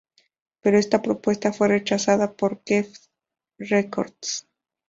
[0.61, 2.99] Pero esta propuesta fue rechazada por Geffen
[3.59, 4.47] Records.